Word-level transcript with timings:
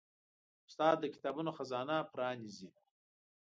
استاد 0.69 0.95
د 1.01 1.05
کتابونو 1.15 1.51
خزانه 1.57 1.95
پرانیزي. 2.13 2.67